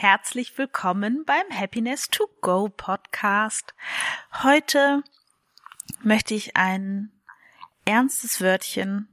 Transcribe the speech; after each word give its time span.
Herzlich 0.00 0.56
willkommen 0.56 1.26
beim 1.26 1.44
Happiness 1.52 2.08
to 2.08 2.26
Go 2.40 2.70
Podcast. 2.70 3.74
Heute 4.42 5.04
möchte 6.02 6.32
ich 6.32 6.56
ein 6.56 7.12
ernstes 7.84 8.40
Wörtchen 8.40 9.08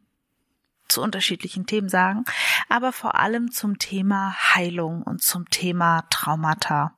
zu 0.87 1.01
unterschiedlichen 1.01 1.65
Themen 1.65 1.89
sagen, 1.89 2.23
aber 2.69 2.93
vor 2.93 3.15
allem 3.15 3.51
zum 3.51 3.79
Thema 3.79 4.33
Heilung 4.55 5.03
und 5.03 5.21
zum 5.21 5.49
Thema 5.49 6.05
Traumata. 6.09 6.97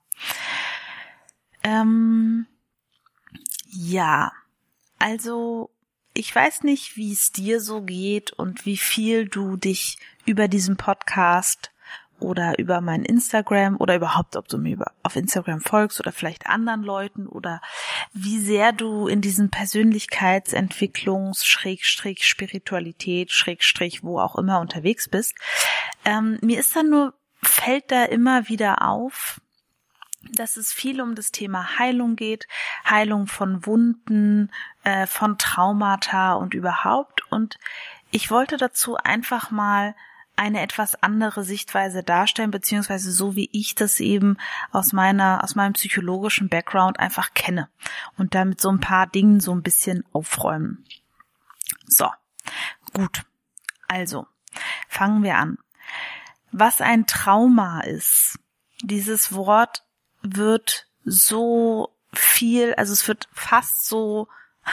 Ähm, 1.63 2.45
ja, 3.71 4.31
also 4.99 5.71
ich 6.13 6.35
weiß 6.35 6.61
nicht, 6.61 6.95
wie 6.95 7.11
es 7.11 7.31
dir 7.31 7.59
so 7.59 7.81
geht 7.81 8.33
und 8.33 8.67
wie 8.67 8.77
viel 8.77 9.27
du 9.27 9.57
dich 9.57 9.97
über 10.27 10.47
diesen 10.47 10.77
Podcast 10.77 11.71
oder 12.19 12.59
über 12.59 12.81
mein 12.81 13.03
Instagram 13.03 13.77
oder 13.77 13.95
überhaupt, 13.95 14.35
ob 14.35 14.47
du 14.47 14.57
mir 14.57 14.73
über, 14.73 14.91
auf 15.03 15.15
Instagram 15.15 15.61
folgst 15.61 15.99
oder 15.99 16.11
vielleicht 16.11 16.47
anderen 16.47 16.83
Leuten 16.83 17.27
oder 17.27 17.61
wie 18.13 18.39
sehr 18.39 18.71
du 18.71 19.07
in 19.07 19.21
diesen 19.21 19.49
Persönlichkeitsentwicklungs, 19.49 21.45
Schrägstrich, 21.45 22.27
Spiritualität, 22.27 23.31
Schrägstrich, 23.31 24.03
wo 24.03 24.19
auch 24.19 24.35
immer 24.35 24.59
unterwegs 24.59 25.09
bist. 25.09 25.35
Ähm, 26.05 26.37
mir 26.41 26.59
ist 26.59 26.75
dann 26.75 26.89
nur, 26.89 27.13
fällt 27.41 27.91
da 27.91 28.05
immer 28.05 28.49
wieder 28.49 28.87
auf, 28.87 29.39
dass 30.33 30.57
es 30.57 30.73
viel 30.73 31.01
um 31.01 31.15
das 31.15 31.31
Thema 31.31 31.79
Heilung 31.79 32.15
geht, 32.15 32.47
Heilung 32.87 33.27
von 33.27 33.65
Wunden, 33.65 34.51
äh, 34.83 35.07
von 35.07 35.37
Traumata 35.37 36.33
und 36.33 36.53
überhaupt. 36.53 37.23
Und 37.31 37.57
ich 38.11 38.29
wollte 38.29 38.57
dazu 38.57 38.97
einfach 38.97 39.51
mal 39.51 39.95
eine 40.39 40.61
etwas 40.61 40.95
andere 41.03 41.43
Sichtweise 41.43 42.01
darstellen, 42.01 42.49
beziehungsweise 42.49 43.11
so 43.11 43.35
wie 43.35 43.49
ich 43.51 43.75
das 43.75 43.99
eben 43.99 44.37
aus 44.71 44.93
meiner, 44.93 45.43
aus 45.43 45.55
meinem 45.55 45.73
psychologischen 45.73 46.47
Background 46.47 46.97
einfach 46.97 47.33
kenne 47.33 47.67
und 48.17 48.35
damit 48.35 48.61
so 48.61 48.71
ein 48.71 48.79
paar 48.79 49.05
Dingen 49.05 49.41
so 49.41 49.53
ein 49.53 49.63
bisschen 49.63 50.05
aufräumen. 50.13 50.85
So, 51.87 52.09
gut. 52.93 53.23
Also, 53.89 54.27
fangen 54.87 55.23
wir 55.23 55.35
an. 55.35 55.57
Was 56.53 56.79
ein 56.79 57.05
Trauma 57.05 57.81
ist, 57.81 58.39
dieses 58.81 59.33
Wort 59.33 59.83
wird 60.21 60.87
so 61.03 61.93
viel, 62.13 62.73
also 62.75 62.93
es 62.93 63.05
wird 63.09 63.27
fast 63.33 63.85
so, 63.85 64.29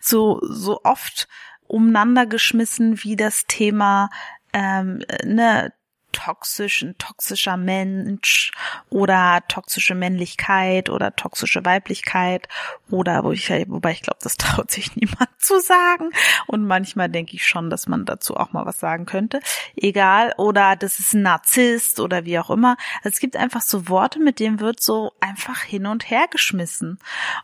so, 0.00 0.40
so 0.42 0.82
oft 0.84 1.26
umeinander 1.66 2.26
geschmissen 2.26 3.02
wie 3.02 3.16
das 3.16 3.46
Thema 3.46 4.08
ähm, 4.52 5.00
ne, 5.24 5.72
toxisch, 6.18 6.82
ein 6.82 6.98
toxischer 6.98 7.56
Mensch 7.56 8.50
oder 8.90 9.42
toxische 9.46 9.94
Männlichkeit 9.94 10.90
oder 10.90 11.14
toxische 11.14 11.64
Weiblichkeit 11.64 12.48
oder 12.90 13.22
wo 13.22 13.30
ich, 13.30 13.48
wobei 13.50 13.92
ich 13.92 14.02
glaube, 14.02 14.18
das 14.22 14.36
traut 14.36 14.70
sich 14.70 14.96
niemand 14.96 15.28
zu 15.38 15.60
sagen 15.60 16.10
und 16.48 16.66
manchmal 16.66 17.08
denke 17.08 17.36
ich 17.36 17.46
schon, 17.46 17.70
dass 17.70 17.86
man 17.86 18.04
dazu 18.04 18.36
auch 18.36 18.52
mal 18.52 18.66
was 18.66 18.80
sagen 18.80 19.06
könnte. 19.06 19.40
Egal 19.76 20.34
oder 20.38 20.74
das 20.74 20.98
ist 20.98 21.14
ein 21.14 21.22
Narzisst 21.22 22.00
oder 22.00 22.24
wie 22.24 22.38
auch 22.38 22.50
immer. 22.50 22.76
Es 23.04 23.20
gibt 23.20 23.36
einfach 23.36 23.62
so 23.62 23.88
Worte, 23.88 24.18
mit 24.18 24.40
denen 24.40 24.58
wird 24.58 24.80
so 24.80 25.12
einfach 25.20 25.62
hin 25.62 25.86
und 25.86 26.10
her 26.10 26.26
geschmissen 26.28 26.98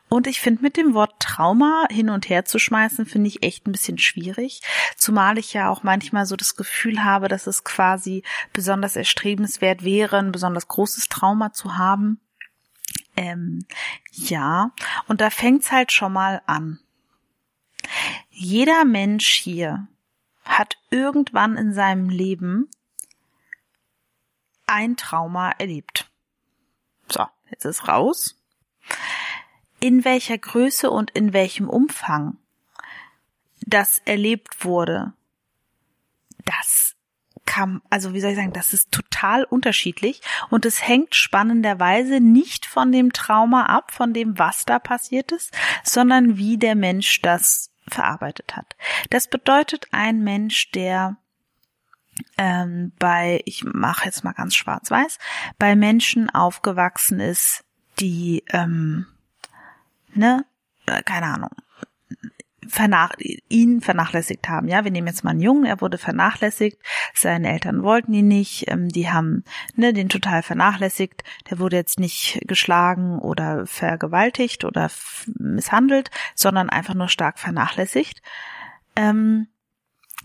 und 0.08 0.26
ich 0.26 0.40
finde 0.40 0.62
mit 0.62 0.76
dem 0.76 0.94
Wort 0.94 1.20
Trauma 1.20 1.86
hin 1.90 2.10
und 2.10 2.28
her 2.28 2.44
zu 2.44 2.58
schmeißen, 2.58 3.06
finde 3.06 3.28
ich 3.28 3.44
echt 3.44 3.68
ein 3.68 3.72
bisschen 3.72 3.98
schwierig, 3.98 4.62
zumal 4.96 5.38
ich 5.38 5.52
ja 5.52 5.68
auch 5.68 5.84
manchmal 5.84 6.26
so 6.26 6.34
das 6.34 6.56
Gefühl 6.56 7.04
habe, 7.04 7.28
dass 7.28 7.46
es 7.46 7.62
quasi 7.62 8.24
besonders 8.64 8.96
erstrebenswert 8.96 9.84
wäre, 9.84 10.16
ein 10.16 10.32
besonders 10.32 10.68
großes 10.68 11.10
Trauma 11.10 11.52
zu 11.52 11.76
haben. 11.76 12.18
Ähm, 13.14 13.66
ja, 14.10 14.72
und 15.06 15.20
da 15.20 15.28
fängt's 15.28 15.70
halt 15.70 15.92
schon 15.92 16.14
mal 16.14 16.40
an. 16.46 16.80
Jeder 18.30 18.86
Mensch 18.86 19.34
hier 19.34 19.86
hat 20.46 20.78
irgendwann 20.88 21.58
in 21.58 21.74
seinem 21.74 22.08
Leben 22.08 22.70
ein 24.66 24.96
Trauma 24.96 25.50
erlebt. 25.50 26.10
So, 27.10 27.26
jetzt 27.50 27.66
ist 27.66 27.86
raus. 27.86 28.40
In 29.78 30.06
welcher 30.06 30.38
Größe 30.38 30.90
und 30.90 31.10
in 31.10 31.34
welchem 31.34 31.68
Umfang 31.68 32.38
das 33.60 33.98
erlebt 34.06 34.64
wurde, 34.64 35.12
das 36.46 36.96
kam, 37.46 37.82
also 37.90 38.14
wie 38.14 38.20
soll 38.20 38.30
ich 38.30 38.36
sagen, 38.36 38.52
das 38.52 38.72
ist 38.72 38.90
total 38.90 39.44
unterschiedlich 39.44 40.20
und 40.50 40.64
es 40.64 40.86
hängt 40.86 41.14
spannenderweise 41.14 42.20
nicht 42.20 42.66
von 42.66 42.92
dem 42.92 43.12
Trauma 43.12 43.66
ab, 43.66 43.92
von 43.92 44.12
dem, 44.12 44.38
was 44.38 44.64
da 44.64 44.78
passiert 44.78 45.32
ist, 45.32 45.52
sondern 45.82 46.36
wie 46.36 46.58
der 46.58 46.74
Mensch 46.74 47.20
das 47.22 47.70
verarbeitet 47.88 48.56
hat. 48.56 48.76
Das 49.10 49.28
bedeutet 49.28 49.88
ein 49.92 50.22
Mensch, 50.24 50.70
der 50.72 51.16
ähm, 52.38 52.92
bei, 52.98 53.42
ich 53.44 53.64
mache 53.64 54.06
jetzt 54.06 54.24
mal 54.24 54.32
ganz 54.32 54.54
schwarz-weiß, 54.54 55.18
bei 55.58 55.76
Menschen 55.76 56.30
aufgewachsen 56.30 57.20
ist, 57.20 57.64
die, 57.98 58.44
ähm, 58.48 59.06
ne, 60.14 60.44
äh, 60.86 61.02
keine 61.02 61.26
Ahnung, 61.26 61.50
vernach 62.68 63.12
ihn 63.48 63.80
vernachlässigt 63.80 64.48
haben. 64.48 64.68
Ja, 64.68 64.84
wir 64.84 64.90
nehmen 64.90 65.06
jetzt 65.06 65.24
mal 65.24 65.30
einen 65.30 65.40
Jungen, 65.40 65.64
er 65.64 65.80
wurde 65.80 65.98
vernachlässigt, 65.98 66.78
seine 67.14 67.52
Eltern 67.52 67.82
wollten 67.82 68.12
ihn 68.14 68.28
nicht, 68.28 68.70
ähm, 68.70 68.88
die 68.88 69.10
haben 69.10 69.44
ne, 69.74 69.92
den 69.92 70.08
total 70.08 70.42
vernachlässigt, 70.42 71.24
der 71.50 71.58
wurde 71.58 71.76
jetzt 71.76 71.98
nicht 71.98 72.40
geschlagen 72.46 73.18
oder 73.18 73.66
vergewaltigt 73.66 74.64
oder 74.64 74.90
misshandelt, 75.38 76.10
sondern 76.34 76.70
einfach 76.70 76.94
nur 76.94 77.08
stark 77.08 77.38
vernachlässigt. 77.38 78.22
Ähm, 78.96 79.48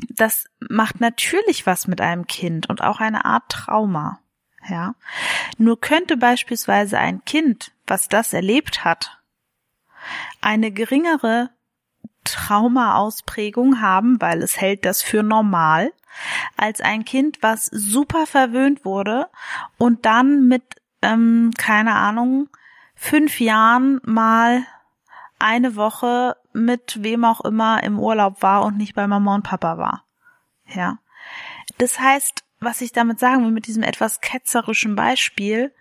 das 0.09 0.45
macht 0.69 1.01
natürlich 1.01 1.66
was 1.66 1.88
mit 1.88 2.01
einem 2.01 2.25
Kind 2.28 2.69
und 2.69 2.81
auch 2.81 2.99
eine 2.99 3.25
Art 3.25 3.49
Trauma. 3.49 4.19
Ja, 4.67 4.95
nur 5.57 5.79
könnte 5.79 6.17
beispielsweise 6.17 6.99
ein 6.99 7.23
Kind, 7.23 7.72
was 7.88 8.07
das 8.09 8.33
erlebt 8.33 8.83
hat, 8.83 9.19
eine 10.41 10.72
geringere 10.72 11.49
Traumaausprägung 12.34 13.81
haben, 13.81 14.19
weil 14.22 14.41
es 14.41 14.59
hält 14.59 14.85
das 14.85 15.01
für 15.01 15.23
normal, 15.23 15.91
als 16.57 16.81
ein 16.81 17.06
Kind, 17.06 17.40
was 17.41 17.66
super 17.66 18.25
verwöhnt 18.25 18.85
wurde 18.85 19.28
und 19.78 20.06
dann 20.06 20.47
mit, 20.47 20.63
ähm, 21.01 21.51
keine 21.57 21.95
Ahnung, 21.95 22.50
fünf 22.95 23.40
Jahren 23.40 24.01
mal 24.03 24.66
eine 25.40 25.75
Woche 25.75 26.35
mit 26.51 27.01
wem 27.01 27.23
auch 27.23 27.41
immer 27.41 27.84
im 27.84 28.00
Urlaub 28.00 28.41
war 28.41 28.63
und 28.66 28.78
nicht 28.78 28.96
bei 28.96 29.07
Mama 29.07 29.35
und 29.35 29.44
Papa 29.44 29.78
war. 29.78 30.06
Ja. 30.66 31.00
Das 31.78 32.00
heißt, 32.00 32.44
was 32.59 32.81
ich 32.81 32.91
damit 32.91 33.19
sagen 33.19 33.44
will, 33.44 33.51
mit 33.51 33.67
diesem 33.67 33.84
etwas 33.84 34.19
ketzerischen 34.19 34.96
Beispiel, 34.96 35.73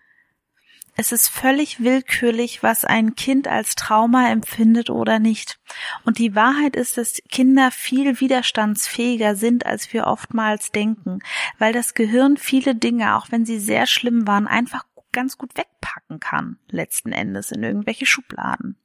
es 1.00 1.12
ist 1.12 1.28
völlig 1.28 1.78
willkürlich, 1.78 2.64
was 2.64 2.84
ein 2.84 3.14
Kind 3.14 3.46
als 3.46 3.76
Trauma 3.76 4.32
empfindet 4.32 4.90
oder 4.90 5.20
nicht. 5.20 5.60
Und 6.04 6.18
die 6.18 6.34
Wahrheit 6.34 6.74
ist, 6.74 6.98
dass 6.98 7.22
Kinder 7.30 7.70
viel 7.70 8.18
widerstandsfähiger 8.18 9.36
sind, 9.36 9.64
als 9.64 9.92
wir 9.92 10.08
oftmals 10.08 10.72
denken, 10.72 11.20
weil 11.56 11.72
das 11.72 11.94
Gehirn 11.94 12.36
viele 12.36 12.74
Dinge, 12.74 13.14
auch 13.14 13.28
wenn 13.30 13.46
sie 13.46 13.60
sehr 13.60 13.86
schlimm 13.86 14.26
waren, 14.26 14.48
einfach 14.48 14.86
ganz 15.12 15.38
gut 15.38 15.56
wegpacken 15.56 16.18
kann, 16.18 16.58
letzten 16.68 17.12
Endes 17.12 17.52
in 17.52 17.62
irgendwelche 17.62 18.04
Schubladen. 18.04 18.76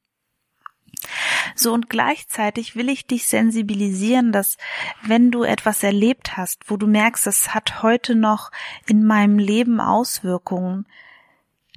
So 1.56 1.72
und 1.72 1.90
gleichzeitig 1.90 2.76
will 2.76 2.90
ich 2.90 3.08
dich 3.08 3.26
sensibilisieren, 3.26 4.30
dass 4.30 4.56
wenn 5.02 5.32
du 5.32 5.42
etwas 5.42 5.82
erlebt 5.82 6.36
hast, 6.36 6.70
wo 6.70 6.76
du 6.76 6.86
merkst, 6.86 7.26
es 7.26 7.52
hat 7.52 7.82
heute 7.82 8.14
noch 8.14 8.52
in 8.86 9.04
meinem 9.04 9.40
Leben 9.40 9.80
Auswirkungen, 9.80 10.86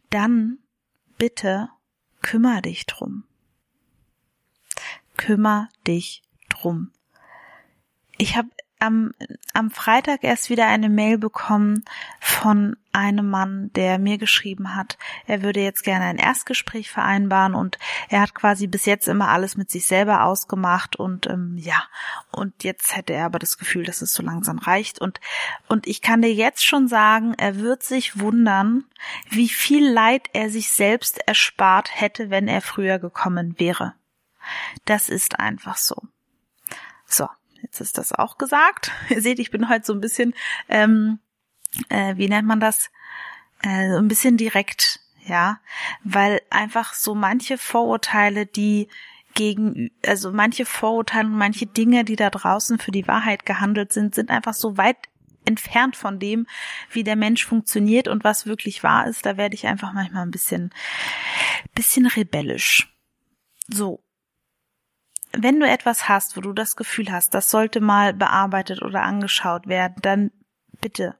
dann 0.10 0.60
bitte 1.18 1.70
kümmer 2.22 2.62
dich 2.62 2.86
drum. 2.86 3.24
Kümmer 5.16 5.70
dich 5.86 6.24
drum. 6.50 6.92
Ich 8.18 8.36
habe 8.36 8.50
am, 8.80 9.12
am 9.54 9.72
Freitag 9.72 10.24
erst 10.24 10.50
wieder 10.50 10.68
eine 10.68 10.90
Mail 10.90 11.18
bekommen 11.18 11.84
von 12.20 12.76
einem 12.92 13.30
Mann, 13.30 13.72
der 13.74 14.00
mir 14.00 14.18
geschrieben 14.18 14.76
hat, 14.76 14.98
er 15.28 15.44
würde 15.44 15.62
jetzt 15.62 15.84
gerne 15.84 16.06
ein 16.06 16.18
Erstgespräch 16.18 16.90
vereinbaren 16.90 17.54
und 17.54 17.78
er 18.10 18.22
hat 18.22 18.34
quasi 18.34 18.66
bis 18.66 18.86
jetzt 18.86 19.08
immer 19.08 19.30
alles 19.30 19.56
mit 19.56 19.70
sich 19.70 19.86
selber 19.86 20.24
ausgemacht 20.24 20.96
und 20.96 21.28
ähm, 21.28 21.58
ja, 21.58 21.84
und 22.32 22.64
jetzt 22.64 22.96
hätte 22.96 23.14
er 23.14 23.26
aber 23.26 23.40
das 23.40 23.58
Gefühl, 23.58 23.84
dass 23.84 24.02
es 24.02 24.14
so 24.14 24.24
langsam 24.24 24.58
reicht 24.58 25.00
und, 25.00 25.20
und 25.68 25.86
ich 25.86 26.02
kann 26.02 26.22
dir 26.22 26.34
jetzt 26.34 26.66
schon 26.66 26.88
sagen, 26.88 27.34
er 27.38 27.58
wird 27.58 27.84
sich 27.84 28.20
wundern, 28.20 28.86
wie 29.30 29.50
viel 29.50 29.88
Leid 29.88 30.30
er 30.34 30.50
sich 30.50 30.72
selbst 30.72 31.20
erspart 31.28 31.90
hätte, 31.94 32.30
wenn 32.32 32.48
er 32.48 32.62
früher 32.62 32.98
gekommen 32.98 33.60
wäre. 33.60 33.94
Das 34.86 35.10
ist 35.10 35.40
einfach 35.40 35.78
so. 35.78 35.96
So, 37.06 37.28
Jetzt 37.62 37.82
ist 37.82 37.98
das 37.98 38.12
auch 38.14 38.38
gesagt. 38.38 38.92
Ihr 39.10 39.22
seht, 39.22 39.40
ich 39.40 39.52
bin 39.52 39.70
heute 39.70 39.86
so 39.86 39.94
ein 39.94 40.02
bisschen, 40.02 40.34
ähm, 40.70 41.20
äh, 41.90 42.16
wie 42.18 42.30
nennt 42.30 42.48
man 42.48 42.60
das? 42.60 42.90
Äh, 43.64 43.98
ein 43.98 44.08
bisschen 44.08 44.38
direkt, 44.38 45.00
ja, 45.26 45.60
weil 46.04 46.42
einfach 46.50 46.94
so 46.94 47.16
manche 47.16 47.58
Vorurteile, 47.58 48.46
die 48.46 48.88
gegen, 49.34 49.92
also 50.06 50.32
manche 50.32 50.66
Vorurteile 50.66 51.28
und 51.28 51.38
manche 51.38 51.68
Dinge, 51.68 52.04
die 52.04 52.16
da 52.16 52.30
draußen 52.30 52.80
für 52.80 52.92
die 52.92 53.08
Wahrheit 53.08 53.46
gehandelt 53.46 53.94
sind, 53.94 54.16
sind 54.16 54.32
einfach 54.32 54.54
so 54.54 54.78
weit 54.78 54.98
entfernt 55.46 55.96
von 55.96 56.20
dem, 56.20 56.46
wie 56.92 57.04
der 57.04 57.16
Mensch 57.16 57.46
funktioniert 57.46 58.08
und 58.08 58.24
was 58.24 58.46
wirklich 58.46 58.84
wahr 58.84 59.08
ist. 59.08 59.26
Da 59.26 59.38
werde 59.38 59.56
ich 59.56 59.68
einfach 59.68 59.94
manchmal 59.94 60.24
ein 60.24 60.32
bisschen, 60.32 60.72
bisschen 61.74 62.06
rebellisch. 62.06 62.94
So 63.68 64.04
wenn 65.32 65.60
du 65.60 65.68
etwas 65.68 66.08
hast, 66.08 66.38
wo 66.38 66.42
du 66.42 66.54
das 66.54 66.76
Gefühl 66.76 67.12
hast, 67.12 67.34
das 67.34 67.50
sollte 67.50 67.82
mal 67.82 68.14
bearbeitet 68.14 68.82
oder 68.82 69.04
angeschaut 69.04 69.68
werden, 69.68 69.96
dann 70.02 70.32
bitte 70.80 71.16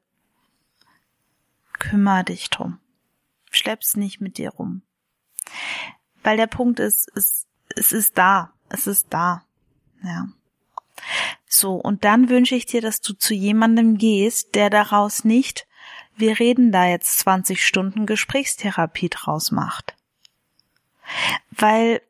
kümmer 1.80 2.24
dich 2.24 2.50
drum. 2.50 2.80
Schlepp's 3.52 3.96
nicht 3.96 4.20
mit 4.22 4.38
dir 4.38 4.50
rum. 4.50 4.82
Weil 6.24 6.38
der 6.38 6.48
Punkt 6.48 6.80
ist, 6.80 7.10
es, 7.16 7.48
es 7.76 7.92
ist 7.92 8.18
da. 8.18 8.54
Es 8.70 8.88
ist 8.88 9.08
da. 9.10 9.44
Ja. 10.04 10.28
So, 11.48 11.76
und 11.76 12.04
dann 12.04 12.30
wünsche 12.30 12.56
ich 12.56 12.66
dir, 12.66 12.82
dass 12.82 13.02
du 13.02 13.14
zu 13.14 13.34
jemandem 13.34 13.98
gehst, 13.98 14.56
der 14.56 14.70
daraus 14.70 15.24
nicht, 15.24 15.68
wir 16.16 16.40
reden 16.40 16.72
da 16.72 16.88
jetzt 16.88 17.20
20 17.20 17.66
Stunden 17.66 18.06
Gesprächstherapie 18.06 19.10
draus 19.10 19.52
macht. 19.52 19.96
Weil 21.52 22.02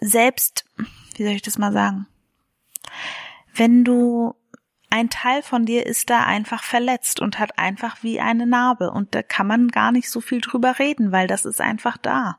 selbst 0.00 0.64
wie 1.18 1.24
soll 1.24 1.34
ich 1.34 1.42
das 1.42 1.58
mal 1.58 1.72
sagen? 1.72 2.06
Wenn 3.54 3.84
du 3.84 4.34
ein 4.90 5.10
Teil 5.10 5.42
von 5.42 5.66
dir 5.66 5.84
ist 5.86 6.08
da 6.10 6.24
einfach 6.24 6.62
verletzt 6.62 7.20
und 7.20 7.38
hat 7.38 7.58
einfach 7.58 8.02
wie 8.02 8.20
eine 8.20 8.46
Narbe 8.46 8.90
und 8.90 9.14
da 9.14 9.22
kann 9.22 9.46
man 9.46 9.68
gar 9.68 9.92
nicht 9.92 10.10
so 10.10 10.20
viel 10.20 10.40
drüber 10.40 10.78
reden, 10.78 11.12
weil 11.12 11.26
das 11.26 11.44
ist 11.44 11.60
einfach 11.60 11.96
da. 11.98 12.38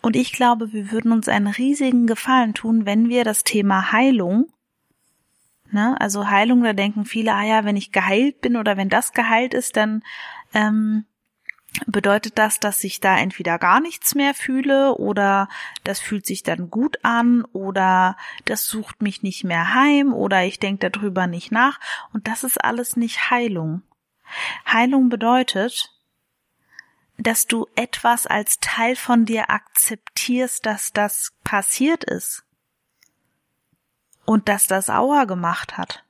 Und 0.00 0.16
ich 0.16 0.32
glaube, 0.32 0.72
wir 0.72 0.92
würden 0.92 1.12
uns 1.12 1.28
einen 1.28 1.48
riesigen 1.48 2.06
Gefallen 2.06 2.54
tun, 2.54 2.86
wenn 2.86 3.08
wir 3.08 3.24
das 3.24 3.42
Thema 3.42 3.92
Heilung, 3.92 4.48
ne, 5.70 5.96
also 6.00 6.28
Heilung, 6.28 6.62
da 6.62 6.72
denken 6.72 7.04
viele, 7.04 7.34
ah 7.34 7.42
ja, 7.42 7.64
wenn 7.64 7.76
ich 7.76 7.92
geheilt 7.92 8.40
bin 8.40 8.56
oder 8.56 8.76
wenn 8.76 8.88
das 8.88 9.12
geheilt 9.12 9.52
ist, 9.54 9.76
dann 9.76 10.02
ähm, 10.54 11.04
bedeutet 11.86 12.38
das, 12.38 12.60
dass 12.60 12.84
ich 12.84 13.00
da 13.00 13.16
entweder 13.16 13.58
gar 13.58 13.80
nichts 13.80 14.14
mehr 14.14 14.34
fühle 14.34 14.94
oder 14.94 15.48
das 15.84 16.00
fühlt 16.00 16.26
sich 16.26 16.42
dann 16.42 16.70
gut 16.70 16.98
an 17.02 17.44
oder 17.52 18.16
das 18.44 18.66
sucht 18.66 19.00
mich 19.00 19.22
nicht 19.22 19.44
mehr 19.44 19.74
heim 19.74 20.12
oder 20.12 20.44
ich 20.44 20.58
denke 20.58 20.90
darüber 20.90 21.26
nicht 21.26 21.50
nach 21.50 21.80
und 22.12 22.28
das 22.28 22.44
ist 22.44 22.62
alles 22.62 22.96
nicht 22.96 23.30
Heilung. 23.30 23.82
Heilung 24.70 25.08
bedeutet, 25.08 25.90
dass 27.18 27.46
du 27.46 27.66
etwas 27.74 28.26
als 28.26 28.58
Teil 28.60 28.96
von 28.96 29.24
dir 29.24 29.50
akzeptierst, 29.50 30.66
dass 30.66 30.92
das 30.92 31.32
passiert 31.44 32.04
ist 32.04 32.44
und 34.24 34.48
dass 34.48 34.66
das 34.66 34.90
Auer 34.90 35.26
gemacht 35.26 35.76
hat. 35.76 36.04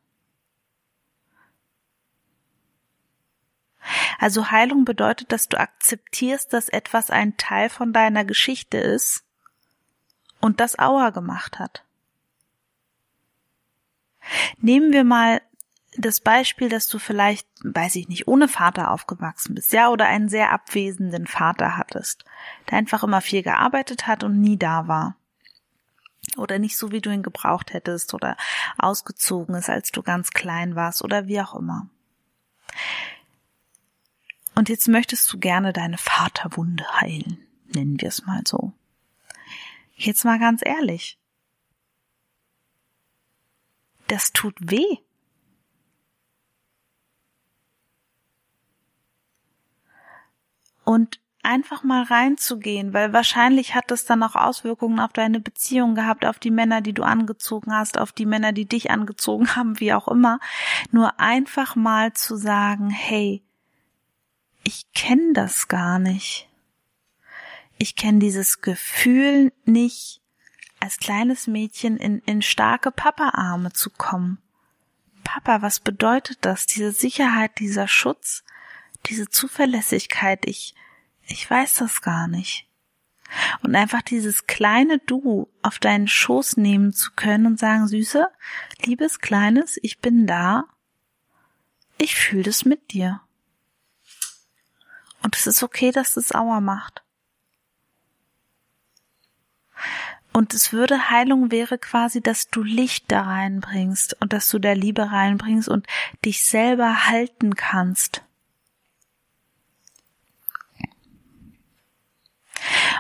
Also 4.23 4.53
Heilung 4.53 4.85
bedeutet, 4.85 5.33
dass 5.33 5.49
du 5.49 5.59
akzeptierst, 5.59 6.53
dass 6.53 6.69
etwas 6.69 7.11
ein 7.11 7.37
Teil 7.39 7.69
von 7.69 7.93
deiner 7.93 8.25
Geschichte 8.25 8.79
ist 8.79 9.25
und 10.41 10.61
das 10.61 10.79
Aua 10.79 11.11
gemacht 11.11 11.59
hat. 11.59 11.83
Nehmen 14.59 14.93
wir 14.93 15.03
mal 15.03 15.43
das 15.97 16.21
Beispiel, 16.21 16.69
dass 16.69 16.87
du 16.87 17.01
vielleicht, 17.01 17.49
weiß 17.65 17.97
ich 17.97 18.07
nicht, 18.07 18.29
ohne 18.29 18.47
Vater 18.47 18.93
aufgewachsen 18.93 19.57
bist, 19.57 19.73
ja, 19.73 19.89
oder 19.89 20.07
einen 20.07 20.29
sehr 20.29 20.53
abwesenden 20.53 21.27
Vater 21.27 21.77
hattest, 21.77 22.25
der 22.71 22.79
einfach 22.79 23.03
immer 23.03 23.23
viel 23.23 23.43
gearbeitet 23.43 24.07
hat 24.07 24.23
und 24.23 24.41
nie 24.41 24.57
da 24.57 24.87
war. 24.87 25.17
Oder 26.37 26.61
nicht 26.61 26.79
so, 26.79 26.93
wie 26.93 27.01
du 27.01 27.11
ihn 27.11 27.25
gebraucht 27.25 27.73
hättest, 27.73 28.15
oder 28.15 28.37
ausgezogen 28.79 29.57
ist, 29.57 29.69
als 29.69 29.91
du 29.91 30.01
ganz 30.01 30.31
klein 30.31 30.77
warst, 30.77 31.03
oder 31.03 31.27
wie 31.27 31.41
auch 31.41 31.57
immer. 31.57 31.89
Und 34.63 34.69
jetzt 34.69 34.87
möchtest 34.87 35.33
du 35.33 35.41
gerne 35.41 35.73
deine 35.73 35.99
Vaterwunde 35.99 36.85
heilen, 37.01 37.45
nennen 37.75 38.01
wir 38.01 38.07
es 38.07 38.27
mal 38.27 38.43
so. 38.47 38.73
Jetzt 39.97 40.25
mal 40.25 40.39
ganz 40.39 40.63
ehrlich. 40.65 41.19
Das 44.07 44.33
tut 44.33 44.55
weh. 44.61 44.99
Und 50.85 51.21
einfach 51.43 51.83
mal 51.83 52.05
reinzugehen, 52.05 52.95
weil 52.95 53.13
wahrscheinlich 53.13 53.75
hat 53.75 53.91
das 53.91 54.05
dann 54.05 54.23
auch 54.23 54.37
Auswirkungen 54.37 55.01
auf 55.01 55.13
deine 55.13 55.41
Beziehung 55.41 55.97
gehabt, 55.97 56.25
auf 56.25 56.39
die 56.39 56.53
Männer, 56.53 56.83
die 56.83 56.93
du 56.93 57.03
angezogen 57.03 57.75
hast, 57.75 57.99
auf 57.99 58.13
die 58.13 58.27
Männer, 58.27 58.53
die 58.53 58.67
dich 58.67 58.93
angezogen 58.93 59.49
haben, 59.57 59.81
wie 59.81 59.93
auch 59.93 60.07
immer. 60.07 60.39
Nur 60.93 61.19
einfach 61.19 61.75
mal 61.75 62.13
zu 62.13 62.37
sagen, 62.37 62.91
hey, 62.91 63.43
ich 64.65 64.93
kenne 64.93 65.33
das 65.33 65.69
gar 65.69 65.99
nicht. 65.99 66.49
Ich 67.79 67.97
kenne 67.97 68.21
dieses 68.21 68.61
Gefühl 68.61 69.53
nicht, 69.65 70.21
als 70.81 70.99
kleines 70.99 71.47
Mädchen 71.47 71.97
in, 71.97 72.21
in 72.21 72.43
starke 72.43 72.91
Papa-Arme 72.91 73.73
zu 73.73 73.91
kommen. 73.91 74.39
Papa, 75.25 75.63
was 75.63 75.81
bedeutet 75.81 76.39
das? 76.43 76.67
Diese 76.67 76.93
Sicherheit, 76.93 77.59
dieser 77.59 77.87
Schutz, 77.87 78.45
diese 79.07 79.29
Zuverlässigkeit, 79.29 80.45
ich, 80.47 80.75
ich 81.27 81.49
weiß 81.49 81.77
das 81.77 82.03
gar 82.03 82.27
nicht. 82.29 82.67
Und 83.63 83.75
einfach 83.75 84.03
dieses 84.03 84.47
kleine 84.47 84.99
Du 84.99 85.49
auf 85.63 85.79
deinen 85.79 86.09
Schoß 86.09 86.57
nehmen 86.59 86.93
zu 86.93 87.13
können 87.13 87.47
und 87.47 87.59
sagen, 87.59 87.87
Süße, 87.87 88.29
liebes 88.85 89.21
Kleines, 89.21 89.79
ich 89.83 90.01
bin 90.01 90.27
da. 90.27 90.65
Ich 91.99 92.15
fühle 92.15 92.43
das 92.43 92.65
mit 92.65 92.93
dir. 92.93 93.21
Und 95.23 95.37
es 95.37 95.47
ist 95.47 95.63
okay, 95.63 95.91
dass 95.91 96.17
es 96.17 96.35
Aua 96.35 96.61
macht. 96.61 97.03
Und 100.33 100.55
es 100.55 100.73
würde 100.73 101.11
Heilung 101.11 101.51
wäre 101.51 101.79
quasi, 101.79 102.23
dass 102.23 102.49
du 102.49 102.63
Licht 102.63 103.13
da 103.13 103.23
reinbringst 103.23 104.17
und 104.21 104.33
dass 104.33 104.49
du 104.49 104.59
da 104.59 104.73
Liebe 104.73 105.11
reinbringst 105.11 105.69
und 105.69 105.87
dich 106.25 106.45
selber 106.45 107.07
halten 107.07 107.55
kannst. 107.55 108.23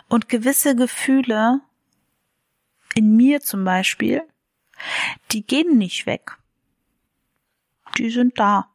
Und 0.09 0.29
gewisse 0.29 0.77
Gefühle, 0.77 1.61
in 2.95 3.17
mir 3.17 3.41
zum 3.41 3.65
Beispiel, 3.65 4.23
die 5.31 5.47
gehen 5.47 5.79
nicht 5.79 6.05
weg. 6.05 6.37
Die 7.97 8.11
sind 8.11 8.39
da. 8.39 8.72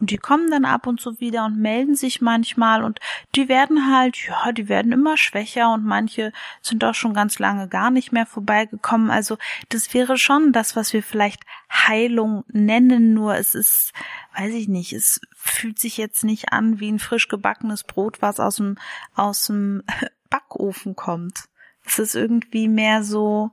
Und 0.00 0.10
die 0.10 0.18
kommen 0.18 0.50
dann 0.50 0.64
ab 0.64 0.86
und 0.86 1.00
zu 1.00 1.20
wieder 1.20 1.44
und 1.44 1.58
melden 1.58 1.96
sich 1.96 2.20
manchmal 2.20 2.84
und 2.84 3.00
die 3.34 3.48
werden 3.48 3.92
halt, 3.92 4.16
ja, 4.26 4.52
die 4.52 4.68
werden 4.68 4.92
immer 4.92 5.16
schwächer 5.16 5.72
und 5.72 5.84
manche 5.84 6.32
sind 6.62 6.84
auch 6.84 6.94
schon 6.94 7.14
ganz 7.14 7.38
lange 7.38 7.68
gar 7.68 7.90
nicht 7.90 8.12
mehr 8.12 8.26
vorbeigekommen. 8.26 9.10
Also 9.10 9.38
das 9.70 9.92
wäre 9.94 10.18
schon 10.18 10.52
das, 10.52 10.76
was 10.76 10.92
wir 10.92 11.02
vielleicht 11.02 11.42
Heilung 11.70 12.44
nennen, 12.48 13.14
nur 13.14 13.36
es 13.36 13.54
ist, 13.54 13.92
weiß 14.36 14.54
ich 14.54 14.68
nicht, 14.68 14.92
es 14.92 15.20
fühlt 15.36 15.78
sich 15.78 15.96
jetzt 15.96 16.24
nicht 16.24 16.52
an 16.52 16.80
wie 16.80 16.90
ein 16.90 16.98
frisch 16.98 17.28
gebackenes 17.28 17.84
Brot, 17.84 18.22
was 18.22 18.40
aus 18.40 18.56
dem, 18.56 18.78
aus 19.14 19.46
dem 19.46 19.82
Backofen 20.30 20.96
kommt. 20.96 21.44
Es 21.84 21.98
ist 21.98 22.14
irgendwie 22.14 22.68
mehr 22.68 23.02
so, 23.02 23.50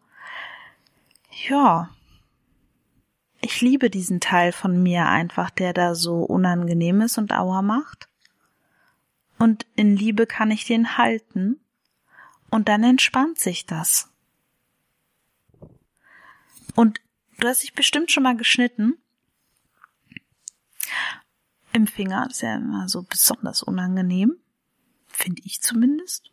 ja, 1.48 1.90
ich 3.46 3.62
liebe 3.62 3.90
diesen 3.90 4.20
Teil 4.20 4.52
von 4.52 4.82
mir 4.82 5.06
einfach, 5.06 5.52
der 5.52 5.72
da 5.74 5.94
so 5.94 6.24
unangenehm 6.24 7.02
ist 7.02 7.18
und 7.18 7.32
Aua 7.32 7.62
macht. 7.62 8.10
Und 9.38 9.66
in 9.76 9.96
Liebe 9.96 10.26
kann 10.26 10.50
ich 10.50 10.66
den 10.66 10.98
halten. 10.98 11.60
Und 12.50 12.70
dann 12.70 12.84
entspannt 12.84 13.38
sich 13.38 13.66
das. 13.66 14.10
Und 16.76 17.02
du 17.40 17.48
hast 17.48 17.64
dich 17.64 17.74
bestimmt 17.74 18.12
schon 18.12 18.24
mal 18.24 18.36
geschnitten 18.36 18.98
Im 21.72 21.88
Finger 21.88 22.28
ist 22.30 22.42
ja 22.42 22.56
immer 22.56 22.88
so 22.88 23.04
besonders 23.04 23.62
unangenehm, 23.62 24.38
finde 25.08 25.42
ich 25.46 25.62
zumindest 25.62 26.32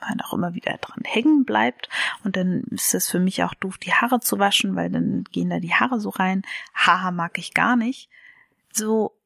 weil 0.00 0.16
auch 0.24 0.34
immer 0.34 0.54
wieder 0.54 0.76
dran 0.78 1.02
hängen 1.04 1.44
bleibt. 1.44 1.88
Und 2.24 2.36
dann 2.36 2.62
ist 2.70 2.94
es 2.94 3.08
für 3.08 3.20
mich 3.20 3.42
auch 3.42 3.54
doof, 3.54 3.78
die 3.78 3.92
Haare 3.92 4.20
zu 4.20 4.38
waschen, 4.38 4.76
weil 4.76 4.90
dann 4.90 5.24
gehen 5.24 5.50
da 5.50 5.58
die 5.58 5.74
Haare 5.74 6.00
so 6.00 6.10
rein. 6.10 6.42
Haare 6.74 7.12
mag 7.12 7.38
ich 7.38 7.54
gar 7.54 7.76
nicht. 7.76 8.10
So, 8.72 9.16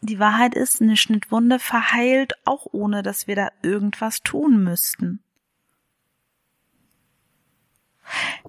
die 0.00 0.18
Wahrheit 0.18 0.54
ist, 0.54 0.82
eine 0.82 0.96
Schnittwunde 0.96 1.58
verheilt 1.58 2.34
auch 2.44 2.66
ohne, 2.72 3.02
dass 3.02 3.26
wir 3.26 3.36
da 3.36 3.48
irgendwas 3.62 4.22
tun 4.22 4.62
müssten. 4.62 5.20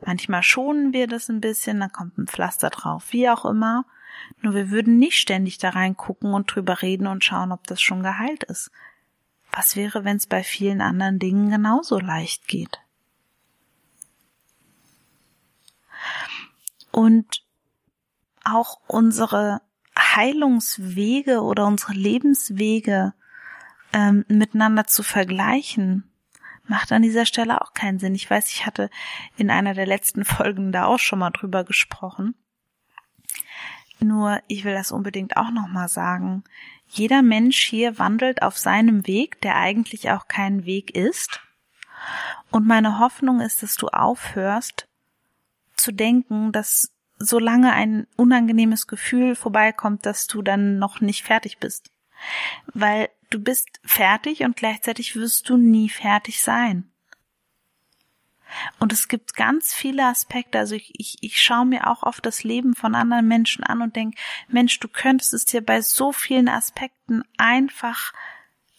Manchmal 0.05 0.43
schonen 0.43 0.91
wir 0.91 1.07
das 1.07 1.29
ein 1.29 1.39
bisschen, 1.39 1.79
dann 1.79 1.91
kommt 1.91 2.17
ein 2.17 2.27
Pflaster 2.27 2.69
drauf, 2.69 3.05
wie 3.11 3.29
auch 3.29 3.45
immer. 3.45 3.85
Nur 4.41 4.53
wir 4.53 4.69
würden 4.69 4.97
nicht 4.97 5.17
ständig 5.17 5.57
da 5.57 5.69
reingucken 5.69 6.33
und 6.33 6.53
drüber 6.53 6.81
reden 6.81 7.07
und 7.07 7.23
schauen, 7.23 7.51
ob 7.51 7.65
das 7.67 7.81
schon 7.81 8.03
geheilt 8.03 8.43
ist. 8.43 8.71
Was 9.55 9.77
wäre, 9.77 10.03
wenn 10.03 10.17
es 10.17 10.27
bei 10.27 10.43
vielen 10.43 10.81
anderen 10.81 11.17
Dingen 11.17 11.49
genauso 11.49 11.97
leicht 11.97 12.47
geht? 12.47 12.81
Und 16.91 17.43
auch 18.43 18.81
unsere 18.87 19.61
Heilungswege 19.97 21.41
oder 21.41 21.67
unsere 21.67 21.93
Lebenswege 21.93 23.13
ähm, 23.93 24.25
miteinander 24.27 24.87
zu 24.87 25.03
vergleichen, 25.03 26.03
macht 26.67 26.91
an 26.91 27.01
dieser 27.01 27.25
Stelle 27.25 27.61
auch 27.61 27.73
keinen 27.73 27.99
Sinn. 27.99 28.13
Ich 28.13 28.29
weiß, 28.29 28.49
ich 28.51 28.65
hatte 28.65 28.89
in 29.37 29.49
einer 29.49 29.73
der 29.73 29.85
letzten 29.85 30.25
Folgen 30.25 30.73
da 30.73 30.85
auch 30.85 30.99
schon 30.99 31.19
mal 31.19 31.31
drüber 31.31 31.63
gesprochen. 31.63 32.35
Nur 34.01 34.41
ich 34.47 34.65
will 34.65 34.73
das 34.73 34.91
unbedingt 34.91 35.37
auch 35.37 35.49
nochmal 35.49 35.87
sagen. 35.87 36.43
Jeder 36.87 37.21
Mensch 37.21 37.63
hier 37.63 37.97
wandelt 37.99 38.41
auf 38.41 38.57
seinem 38.57 39.07
Weg, 39.07 39.41
der 39.41 39.55
eigentlich 39.57 40.09
auch 40.11 40.27
kein 40.27 40.65
Weg 40.65 40.95
ist. 40.95 41.41
Und 42.51 42.67
meine 42.67 42.99
Hoffnung 42.99 43.41
ist, 43.41 43.63
dass 43.63 43.75
du 43.75 43.87
aufhörst 43.87 44.87
zu 45.75 45.91
denken, 45.91 46.51
dass 46.51 46.91
solange 47.17 47.73
ein 47.73 48.07
unangenehmes 48.15 48.87
Gefühl 48.87 49.35
vorbeikommt, 49.35 50.05
dass 50.05 50.27
du 50.27 50.41
dann 50.41 50.77
noch 50.77 51.01
nicht 51.01 51.23
fertig 51.23 51.59
bist. 51.59 51.91
Weil 52.73 53.09
du 53.29 53.39
bist 53.39 53.79
fertig 53.83 54.43
und 54.43 54.55
gleichzeitig 54.55 55.15
wirst 55.15 55.49
du 55.49 55.57
nie 55.57 55.89
fertig 55.89 56.41
sein. 56.41 56.91
Und 58.79 58.93
es 58.93 59.07
gibt 59.07 59.35
ganz 59.35 59.73
viele 59.73 60.05
Aspekte. 60.05 60.59
Also 60.59 60.75
ich, 60.75 60.91
ich, 60.97 61.17
ich 61.21 61.41
schaue 61.41 61.65
mir 61.65 61.87
auch 61.87 62.03
oft 62.03 62.25
das 62.25 62.43
Leben 62.43 62.75
von 62.75 62.95
anderen 62.95 63.27
Menschen 63.27 63.63
an 63.63 63.81
und 63.81 63.95
denke, 63.95 64.17
Mensch, 64.47 64.79
du 64.79 64.87
könntest 64.87 65.33
es 65.33 65.45
dir 65.45 65.61
bei 65.61 65.81
so 65.81 66.11
vielen 66.11 66.49
Aspekten 66.49 67.23
einfach 67.37 68.13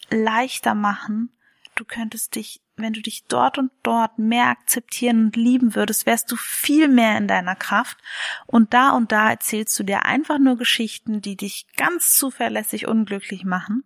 leichter 0.09 0.75
machen. 0.75 1.31
Du 1.75 1.85
könntest 1.85 2.35
dich, 2.35 2.61
wenn 2.75 2.93
du 2.93 3.01
dich 3.01 3.25
dort 3.25 3.57
und 3.57 3.71
dort 3.83 4.17
mehr 4.17 4.47
akzeptieren 4.47 5.25
und 5.25 5.35
lieben 5.35 5.75
würdest, 5.75 6.05
wärst 6.05 6.31
du 6.31 6.35
viel 6.35 6.87
mehr 6.87 7.17
in 7.17 7.27
deiner 7.27 7.55
Kraft. 7.55 7.97
Und 8.45 8.73
da 8.73 8.91
und 8.91 9.11
da 9.11 9.29
erzählst 9.29 9.77
du 9.79 9.83
dir 9.83 10.05
einfach 10.05 10.39
nur 10.39 10.57
Geschichten, 10.57 11.21
die 11.21 11.35
dich 11.35 11.67
ganz 11.75 12.15
zuverlässig 12.15 12.87
unglücklich 12.87 13.45
machen. 13.45 13.83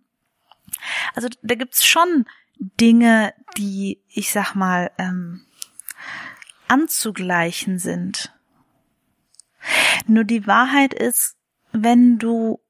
Also 1.14 1.28
da 1.42 1.54
gibt's 1.54 1.84
schon 1.84 2.26
Dinge, 2.58 3.34
die, 3.56 4.00
ich 4.08 4.30
sag 4.30 4.54
mal, 4.54 4.90
ähm, 4.98 5.44
anzugleichen 6.68 7.78
sind. 7.78 8.32
Nur 10.06 10.24
die 10.24 10.46
Wahrheit 10.46 10.94
ist, 10.94 11.36
wenn 11.72 12.18
du 12.18 12.60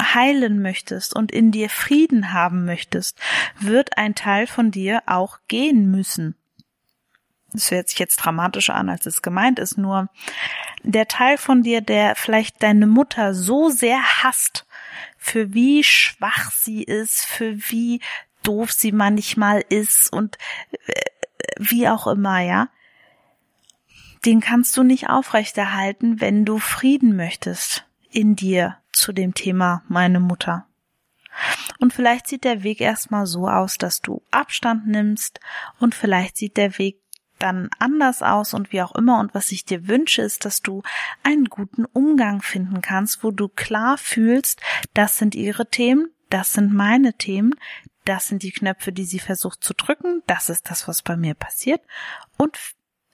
heilen 0.00 0.60
möchtest 0.62 1.14
und 1.14 1.32
in 1.32 1.52
dir 1.52 1.70
Frieden 1.70 2.32
haben 2.32 2.64
möchtest, 2.64 3.18
wird 3.60 3.96
ein 3.96 4.14
Teil 4.14 4.46
von 4.46 4.70
dir 4.70 5.02
auch 5.06 5.38
gehen 5.48 5.90
müssen. 5.90 6.36
Das 7.52 7.70
hört 7.70 7.88
sich 7.88 8.00
jetzt 8.00 8.16
dramatischer 8.16 8.74
an, 8.74 8.88
als 8.88 9.06
es 9.06 9.22
gemeint 9.22 9.60
ist, 9.60 9.78
nur 9.78 10.08
der 10.82 11.06
Teil 11.06 11.38
von 11.38 11.62
dir, 11.62 11.80
der 11.80 12.16
vielleicht 12.16 12.62
deine 12.62 12.88
Mutter 12.88 13.32
so 13.32 13.70
sehr 13.70 14.02
hasst, 14.02 14.66
für 15.16 15.54
wie 15.54 15.84
schwach 15.84 16.50
sie 16.50 16.82
ist, 16.82 17.24
für 17.24 17.56
wie 17.70 18.00
doof 18.42 18.72
sie 18.72 18.92
manchmal 18.92 19.64
ist 19.68 20.12
und 20.12 20.36
äh, 20.86 21.00
wie 21.58 21.88
auch 21.88 22.06
immer, 22.06 22.40
ja, 22.40 22.68
den 24.24 24.40
kannst 24.40 24.76
du 24.76 24.82
nicht 24.82 25.08
aufrechterhalten, 25.08 26.20
wenn 26.20 26.44
du 26.44 26.58
Frieden 26.58 27.16
möchtest 27.16 27.84
in 28.10 28.36
dir 28.36 28.78
zu 28.92 29.12
dem 29.12 29.34
Thema 29.34 29.82
meine 29.88 30.20
Mutter. 30.20 30.66
Und 31.80 31.92
vielleicht 31.92 32.28
sieht 32.28 32.44
der 32.44 32.62
Weg 32.62 32.80
erstmal 32.80 33.26
so 33.26 33.48
aus, 33.48 33.76
dass 33.76 34.00
du 34.00 34.22
Abstand 34.30 34.86
nimmst 34.86 35.40
und 35.80 35.94
vielleicht 35.94 36.38
sieht 36.38 36.56
der 36.56 36.78
Weg 36.78 37.00
dann 37.38 37.68
anders 37.78 38.22
aus 38.22 38.54
und 38.54 38.72
wie 38.72 38.80
auch 38.80 38.94
immer. 38.94 39.18
Und 39.18 39.34
was 39.34 39.50
ich 39.52 39.64
dir 39.64 39.88
wünsche, 39.88 40.22
ist, 40.22 40.44
dass 40.44 40.62
du 40.62 40.82
einen 41.22 41.46
guten 41.46 41.84
Umgang 41.84 42.40
finden 42.40 42.80
kannst, 42.80 43.24
wo 43.24 43.32
du 43.32 43.48
klar 43.48 43.98
fühlst, 43.98 44.60
das 44.94 45.18
sind 45.18 45.34
ihre 45.34 45.68
Themen, 45.68 46.10
das 46.30 46.52
sind 46.52 46.72
meine 46.72 47.14
Themen, 47.14 47.54
das 48.04 48.28
sind 48.28 48.42
die 48.42 48.52
Knöpfe, 48.52 48.92
die 48.92 49.04
sie 49.04 49.18
versucht 49.18 49.62
zu 49.64 49.74
drücken, 49.74 50.22
das 50.26 50.48
ist 50.50 50.70
das, 50.70 50.88
was 50.88 51.02
bei 51.02 51.16
mir 51.16 51.34
passiert 51.34 51.80
und 52.36 52.58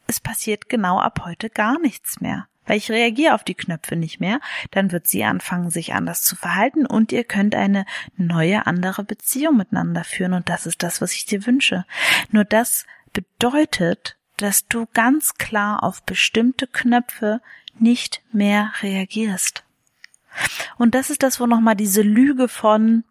es 0.06 0.20
passiert 0.20 0.68
genau 0.68 0.99
ab 0.99 1.23
heute 1.25 1.50
gar 1.50 1.78
nichts 1.78 2.20
mehr. 2.20 2.47
Weil 2.66 2.76
ich 2.76 2.90
reagiere 2.90 3.35
auf 3.35 3.42
die 3.42 3.54
Knöpfe 3.54 3.97
nicht 3.97 4.20
mehr, 4.20 4.40
dann 4.70 4.92
wird 4.92 5.06
sie 5.06 5.25
anfangen, 5.25 5.70
sich 5.70 5.94
anders 5.94 6.23
zu 6.23 6.37
verhalten 6.37 6.87
und 6.87 7.11
ihr 7.11 7.25
könnt 7.25 7.54
eine 7.54 7.87
neue, 8.16 8.66
andere 8.66 9.02
Beziehung 9.02 9.56
miteinander 9.56 10.04
führen 10.04 10.35
und 10.35 10.49
das 10.49 10.66
ist 10.66 10.82
das, 10.82 11.00
was 11.00 11.12
ich 11.12 11.26
dir 11.26 11.47
wünsche. 11.47 11.85
Nur 12.30 12.44
das 12.44 12.87
bedeutet, 13.12 14.16
dass 14.37 14.66
du 14.66 14.87
ganz 14.92 15.35
klar 15.35 15.82
auf 15.82 16.02
bestimmte 16.02 16.66
Knöpfe 16.66 17.40
nicht 17.78 18.23
mehr 18.32 18.73
reagierst. 18.82 19.64
Und 20.78 20.94
das 20.94 21.11
ist 21.11 21.23
das, 21.23 21.40
wo 21.40 21.47
nochmal 21.47 21.76
diese 21.76 22.02
Lüge 22.02 22.49
von, 22.49 23.04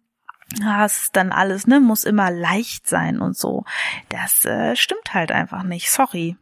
ist 0.58 1.16
dann 1.16 1.32
alles, 1.32 1.66
ne, 1.66 1.80
muss 1.80 2.04
immer 2.04 2.30
leicht 2.30 2.88
sein 2.88 3.20
und 3.20 3.36
so. 3.36 3.64
Das 4.08 4.44
äh, 4.44 4.74
stimmt 4.76 5.14
halt 5.14 5.32
einfach 5.32 5.62
nicht. 5.62 5.90
Sorry. 5.90 6.36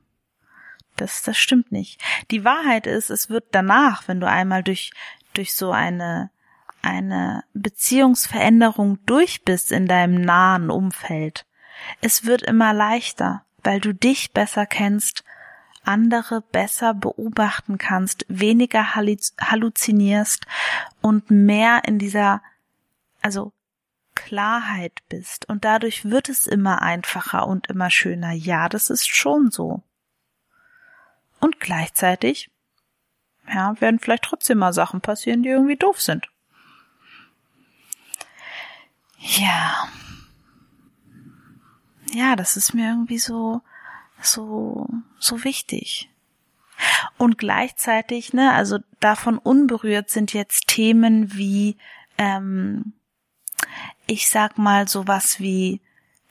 Das, 0.96 1.22
das 1.22 1.38
stimmt 1.38 1.70
nicht. 1.70 2.00
Die 2.30 2.44
Wahrheit 2.44 2.86
ist, 2.86 3.10
es 3.10 3.30
wird 3.30 3.44
danach, 3.52 4.08
wenn 4.08 4.20
du 4.20 4.28
einmal 4.28 4.62
durch, 4.62 4.90
durch 5.34 5.54
so 5.54 5.70
eine, 5.70 6.30
eine 6.82 7.44
Beziehungsveränderung 7.54 8.98
durch 9.06 9.44
bist 9.44 9.70
in 9.70 9.86
deinem 9.86 10.20
nahen 10.20 10.70
Umfeld, 10.70 11.46
es 12.00 12.24
wird 12.24 12.42
immer 12.42 12.72
leichter, 12.72 13.44
weil 13.62 13.80
du 13.80 13.94
dich 13.94 14.32
besser 14.32 14.66
kennst, 14.66 15.22
andere 15.84 16.40
besser 16.40 16.94
beobachten 16.94 17.78
kannst, 17.78 18.26
weniger 18.28 18.94
halluzinierst 18.94 20.46
und 21.00 21.30
mehr 21.30 21.82
in 21.86 21.98
dieser, 21.98 22.42
also 23.22 23.52
Klarheit 24.28 25.00
bist. 25.08 25.48
Und 25.48 25.64
dadurch 25.64 26.04
wird 26.04 26.28
es 26.28 26.46
immer 26.46 26.82
einfacher 26.82 27.46
und 27.46 27.68
immer 27.68 27.88
schöner. 27.88 28.32
Ja, 28.32 28.68
das 28.68 28.90
ist 28.90 29.08
schon 29.08 29.50
so. 29.50 29.82
Und 31.40 31.60
gleichzeitig, 31.60 32.50
ja, 33.48 33.80
werden 33.80 33.98
vielleicht 33.98 34.24
trotzdem 34.24 34.58
mal 34.58 34.74
Sachen 34.74 35.00
passieren, 35.00 35.42
die 35.42 35.48
irgendwie 35.48 35.76
doof 35.76 36.02
sind. 36.02 36.28
Ja. 39.18 39.88
Ja, 42.12 42.36
das 42.36 42.58
ist 42.58 42.74
mir 42.74 42.90
irgendwie 42.90 43.18
so, 43.18 43.62
so, 44.20 44.88
so 45.18 45.42
wichtig. 45.42 46.10
Und 47.16 47.38
gleichzeitig, 47.38 48.34
ne, 48.34 48.52
also 48.52 48.78
davon 49.00 49.38
unberührt 49.38 50.10
sind 50.10 50.34
jetzt 50.34 50.66
Themen 50.66 51.34
wie, 51.34 51.78
ähm, 52.18 52.92
ich 54.08 54.28
sag 54.28 54.58
mal 54.58 54.88
sowas 54.88 55.38
wie 55.38 55.80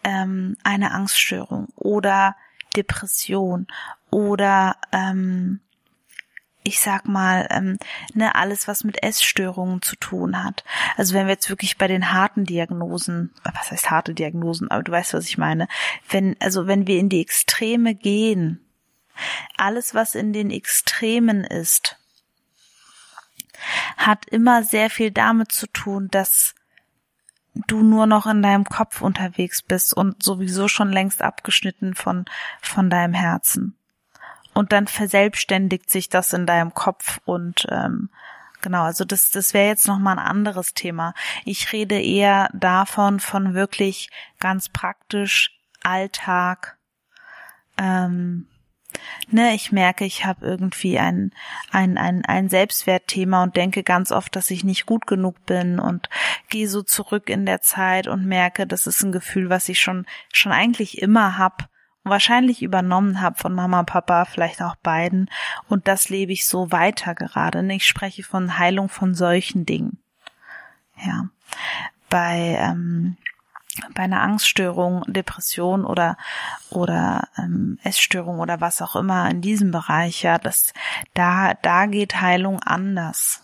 ähm, 0.04 0.58
eine 0.64 0.92
Angststörung 0.92 1.70
oder 1.76 2.36
Depression 2.76 3.68
oder 4.10 4.76
ähm, 4.92 5.62
ich 6.64 6.82
sag 6.82 7.08
mal, 7.08 7.48
ähm, 7.50 7.78
ne, 8.14 8.36
alles, 8.36 8.68
was 8.68 8.84
mit 8.84 9.02
Essstörungen 9.02 9.82
zu 9.82 9.96
tun 9.96 10.44
hat. 10.44 10.66
Also 10.98 11.14
wenn 11.14 11.28
wir 11.28 11.34
jetzt 11.34 11.50
wirklich 11.50 11.78
bei 11.78 11.88
den 11.88 12.12
harten 12.12 12.44
Diagnosen, 12.44 13.34
was 13.44 13.72
heißt 13.72 13.90
harte 13.90 14.14
Diagnosen, 14.14 14.70
aber 14.70 14.84
du 14.84 14.92
weißt, 14.92 15.14
was 15.14 15.28
ich 15.28 15.38
meine, 15.38 15.70
wenn, 16.10 16.36
also 16.42 16.68
wenn 16.68 16.86
wir 16.86 17.00
in 17.00 17.08
die 17.08 17.22
Extreme 17.22 17.96
gehen, 17.96 18.60
alles, 19.56 19.96
was 19.96 20.14
in 20.14 20.34
den 20.34 20.52
Extremen 20.52 21.46
ist, 21.46 21.98
hat 23.96 24.26
immer 24.26 24.64
sehr 24.64 24.90
viel 24.90 25.12
damit 25.12 25.54
zu 25.54 25.68
tun, 25.68 26.10
dass 26.12 26.54
du 27.68 27.82
nur 27.82 28.06
noch 28.06 28.28
in 28.28 28.42
deinem 28.42 28.66
Kopf 28.66 29.02
unterwegs 29.02 29.62
bist 29.62 29.94
und 29.94 30.22
sowieso 30.22 30.68
schon 30.68 30.92
längst 30.92 31.22
abgeschnitten 31.22 31.96
von, 31.96 32.26
von 32.62 32.90
deinem 32.90 33.14
Herzen. 33.14 33.76
Und 34.54 34.72
dann 34.72 34.88
verselbstständigt 34.88 35.90
sich 35.90 36.10
das 36.10 36.34
in 36.34 36.46
deinem 36.46 36.74
Kopf 36.74 37.20
und 37.26 37.68
ähm, 37.70 38.10
genau. 38.62 38.84
Also 38.84 39.06
das, 39.06 39.30
das 39.30 39.54
wäre 39.54 39.68
jetzt 39.68 39.88
nochmal 39.88 40.18
ein 40.18 40.26
anderes 40.26 40.74
Thema. 40.74 41.14
Ich 41.46 41.72
rede 41.74 42.00
eher 42.00 42.50
davon, 42.54 43.20
von 43.20 43.54
wirklich 43.54 44.10
ganz 44.40 44.70
praktisch 44.70 45.52
Alltag, 45.84 46.78
ähm, 47.78 48.48
ne, 49.30 49.54
ich 49.54 49.72
merke, 49.72 50.06
ich 50.06 50.26
habe 50.26 50.46
irgendwie 50.46 51.00
ein, 51.00 51.32
ein, 51.72 51.98
ein, 51.98 52.26
ein 52.26 52.50
Selbstwertthema 52.50 53.44
und 53.44 53.56
denke 53.56 53.84
ganz 53.84 54.12
oft, 54.12 54.36
dass 54.36 54.52
ich 54.52 54.64
nicht 54.64 54.86
gut 54.86 55.08
genug 55.08 55.46
bin 55.46 55.80
und 55.80 56.10
gehe 56.50 56.68
so 56.68 56.82
zurück 56.82 57.30
in 57.30 57.46
der 57.46 57.62
Zeit 57.62 58.08
und 58.08 58.26
merke, 58.26 58.68
das 58.68 58.88
ist 58.88 59.02
ein 59.04 59.12
Gefühl, 59.12 59.50
was 59.50 59.70
ich 59.70 59.80
schon, 59.80 60.06
schon 60.34 60.52
eigentlich 60.52 61.02
immer 61.02 61.38
hab 61.38 61.70
und 62.08 62.12
wahrscheinlich 62.12 62.62
übernommen 62.62 63.22
habe 63.22 63.38
von 63.38 63.54
Mama, 63.54 63.84
Papa, 63.84 64.26
vielleicht 64.26 64.62
auch 64.62 64.78
beiden. 64.78 65.30
Und 65.68 65.90
das 65.90 66.08
lebe 66.08 66.32
ich 66.32 66.48
so 66.48 66.72
weiter 66.72 67.16
gerade. 67.16 67.64
Ne? 67.64 67.76
Ich 67.76 67.86
spreche 67.86 68.24
von 68.24 68.58
Heilung 68.58 68.88
von 68.88 69.14
solchen 69.14 69.66
Dingen. 69.66 70.00
Ja. 71.04 71.30
Bei, 72.10 72.58
ähm, 72.62 73.18
bei 73.94 74.04
einer 74.04 74.22
Angststörung, 74.22 75.04
Depression 75.08 75.86
oder 75.86 76.18
oder 76.70 77.28
ähm, 77.38 77.80
Essstörung 77.84 78.40
oder 78.40 78.62
was 78.62 78.82
auch 78.82 78.96
immer 78.96 79.30
in 79.30 79.42
diesem 79.42 79.72
Bereich, 79.72 80.24
ja, 80.24 80.38
das 80.38 80.74
da 81.14 81.54
da 81.56 81.86
geht 81.86 82.22
Heilung 82.22 82.62
anders. 82.62 83.44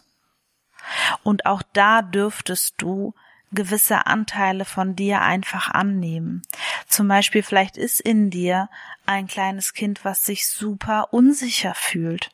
Und 1.23 1.45
auch 1.45 1.61
da 1.73 2.01
dürftest 2.01 2.75
du 2.77 3.13
gewisse 3.51 4.07
Anteile 4.07 4.65
von 4.65 4.95
dir 4.95 5.21
einfach 5.21 5.69
annehmen. 5.69 6.41
Zum 6.87 7.07
Beispiel 7.07 7.43
vielleicht 7.43 7.77
ist 7.77 8.01
in 8.01 8.29
dir 8.29 8.69
ein 9.05 9.27
kleines 9.27 9.73
Kind, 9.73 10.03
was 10.03 10.25
sich 10.25 10.49
super 10.49 11.13
unsicher 11.13 11.73
fühlt 11.75 12.31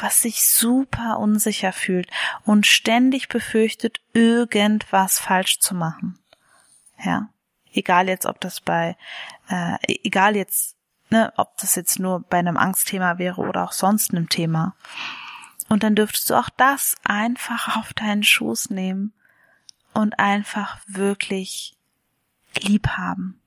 was 0.00 0.22
sich 0.22 0.42
super 0.42 1.18
unsicher 1.18 1.72
fühlt 1.72 2.10
und 2.44 2.66
ständig 2.66 3.28
befürchtet, 3.28 4.00
irgendwas 4.12 5.18
falsch 5.18 5.60
zu 5.60 5.74
machen. 5.74 6.18
Ja. 7.02 7.28
Egal 7.72 8.08
jetzt, 8.08 8.26
ob 8.26 8.40
das 8.40 8.60
bei, 8.60 8.96
äh, 9.48 9.76
egal 9.84 10.36
jetzt, 10.36 10.76
ne, 11.10 11.32
ob 11.36 11.56
das 11.58 11.74
jetzt 11.74 11.98
nur 11.98 12.20
bei 12.20 12.38
einem 12.38 12.56
Angstthema 12.56 13.18
wäre 13.18 13.40
oder 13.42 13.64
auch 13.64 13.72
sonst 13.72 14.12
einem 14.12 14.28
Thema. 14.28 14.74
Und 15.68 15.82
dann 15.82 15.94
dürftest 15.94 16.30
du 16.30 16.34
auch 16.34 16.48
das 16.48 16.96
einfach 17.04 17.76
auf 17.76 17.92
deinen 17.92 18.22
Schoß 18.22 18.70
nehmen 18.70 19.12
und 19.92 20.18
einfach 20.18 20.78
wirklich 20.86 21.76
lieb 22.56 22.88
haben. 22.88 23.40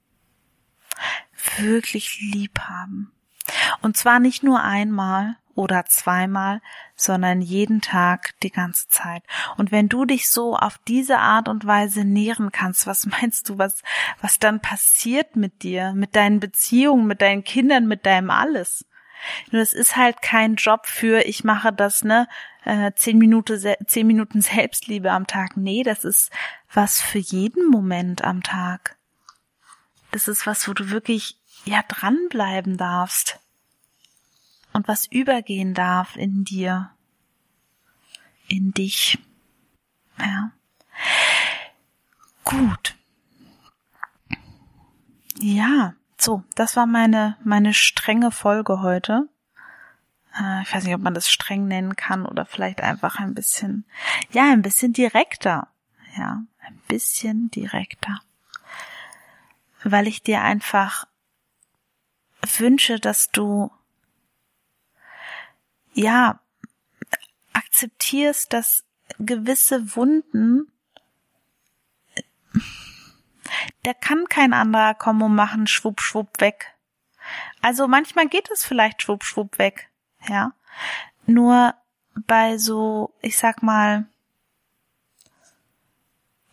Wirklich 1.57 2.19
lieb 2.21 2.59
haben. 2.59 3.11
Und 3.81 3.97
zwar 3.97 4.19
nicht 4.19 4.43
nur 4.43 4.61
einmal, 4.61 5.37
oder 5.55 5.85
zweimal, 5.85 6.61
sondern 6.95 7.41
jeden 7.41 7.81
Tag 7.81 8.39
die 8.41 8.51
ganze 8.51 8.87
Zeit. 8.87 9.23
Und 9.57 9.71
wenn 9.71 9.89
du 9.89 10.05
dich 10.05 10.29
so 10.29 10.55
auf 10.55 10.77
diese 10.87 11.19
Art 11.19 11.49
und 11.49 11.65
Weise 11.65 12.05
nähren 12.05 12.51
kannst, 12.51 12.87
was 12.87 13.05
meinst 13.21 13.49
du, 13.49 13.57
was, 13.57 13.81
was 14.21 14.39
dann 14.39 14.61
passiert 14.61 15.35
mit 15.35 15.63
dir, 15.63 15.93
mit 15.93 16.15
deinen 16.15 16.39
Beziehungen, 16.39 17.07
mit 17.07 17.21
deinen 17.21 17.43
Kindern, 17.43 17.87
mit 17.87 18.05
deinem 18.05 18.29
alles? 18.29 18.85
Nur 19.51 19.61
es 19.61 19.73
ist 19.73 19.97
halt 19.97 20.21
kein 20.21 20.55
Job 20.55 20.87
für, 20.87 21.25
ich 21.25 21.43
mache 21.43 21.71
das, 21.71 22.03
ne, 22.03 22.27
äh, 22.63 22.91
zehn 22.95 23.17
Minuten, 23.17 23.75
zehn 23.85 24.07
Minuten 24.07 24.41
Selbstliebe 24.41 25.11
am 25.11 25.27
Tag. 25.27 25.57
Nee, 25.57 25.83
das 25.83 26.03
ist 26.03 26.31
was 26.73 27.01
für 27.01 27.19
jeden 27.19 27.69
Moment 27.69 28.23
am 28.23 28.41
Tag. 28.41 28.97
Das 30.11 30.27
ist 30.27 30.47
was, 30.47 30.67
wo 30.67 30.73
du 30.73 30.89
wirklich, 30.89 31.37
ja, 31.65 31.83
dranbleiben 31.87 32.77
darfst 32.77 33.40
und 34.73 34.87
was 34.87 35.05
übergehen 35.07 35.73
darf 35.73 36.15
in 36.15 36.43
dir, 36.43 36.91
in 38.47 38.71
dich. 38.71 39.19
Ja. 40.19 40.51
Gut. 42.43 42.95
Ja, 45.39 45.93
so, 46.19 46.43
das 46.55 46.75
war 46.75 46.85
meine, 46.85 47.37
meine 47.43 47.73
strenge 47.73 48.31
Folge 48.31 48.81
heute. 48.81 49.27
Äh, 50.39 50.61
ich 50.61 50.73
weiß 50.73 50.83
nicht, 50.83 50.95
ob 50.95 51.01
man 51.01 51.13
das 51.13 51.31
streng 51.31 51.67
nennen 51.67 51.95
kann 51.95 52.25
oder 52.25 52.45
vielleicht 52.45 52.81
einfach 52.81 53.19
ein 53.19 53.33
bisschen, 53.33 53.85
ja, 54.31 54.51
ein 54.51 54.61
bisschen 54.61 54.93
direkter. 54.93 55.67
Ja, 56.15 56.43
ein 56.59 56.77
bisschen 56.87 57.49
direkter. 57.51 58.19
Weil 59.83 60.07
ich 60.07 60.21
dir 60.21 60.41
einfach 60.41 61.07
wünsche, 62.57 62.99
dass 62.99 63.31
du 63.31 63.71
ja, 65.93 66.39
akzeptierst, 67.53 68.53
dass 68.53 68.83
gewisse 69.19 69.95
Wunden, 69.95 70.71
da 73.83 73.93
kann 73.93 74.27
kein 74.29 74.53
anderer 74.53 74.93
kommen 74.93 75.21
und 75.23 75.35
machen 75.35 75.67
schwupp, 75.67 76.01
schwupp 76.01 76.39
weg. 76.39 76.73
Also 77.61 77.87
manchmal 77.87 78.27
geht 78.27 78.49
es 78.51 78.65
vielleicht 78.65 79.01
schwupp, 79.01 79.23
schwupp 79.23 79.57
weg, 79.57 79.89
ja. 80.27 80.53
Nur 81.25 81.75
bei 82.15 82.57
so, 82.57 83.13
ich 83.21 83.37
sag 83.37 83.63
mal, 83.63 84.07